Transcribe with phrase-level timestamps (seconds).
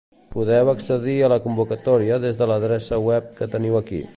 [0.27, 4.03] Podeu accedir a la convocatòria des de l'adreça web que teniu aquí.